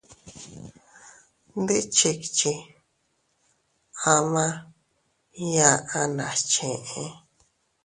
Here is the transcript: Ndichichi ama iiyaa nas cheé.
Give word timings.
Ndichichi 1.59 2.53
ama 4.13 4.45
iiyaa 5.41 6.05
nas 6.15 6.39
cheé. 6.51 7.05